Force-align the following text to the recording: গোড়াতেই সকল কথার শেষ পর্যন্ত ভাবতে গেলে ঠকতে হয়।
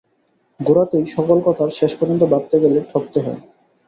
গোড়াতেই 0.59 1.05
সকল 1.07 1.37
কথার 1.45 1.69
শেষ 1.79 1.91
পর্যন্ত 1.99 2.23
ভাবতে 2.31 2.55
গেলে 2.63 2.79
ঠকতে 2.91 3.19
হয়। 3.25 3.39